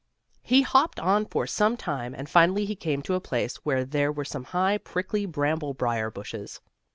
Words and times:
He 0.41 0.63
hopped 0.63 0.99
on 0.99 1.27
for 1.27 1.45
some 1.45 1.77
time, 1.77 2.15
and 2.15 2.27
finally 2.27 2.65
he 2.65 2.75
came 2.75 3.03
to 3.03 3.13
a 3.13 3.19
place 3.21 3.57
where 3.57 3.85
there 3.85 4.11
were 4.11 4.25
some 4.25 4.45
high, 4.45 4.79
prickly 4.79 5.27
bramble 5.27 5.75
briar 5.75 6.09
bushes. 6.09 6.59